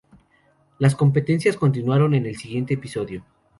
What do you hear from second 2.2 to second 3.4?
el siguiente episodio.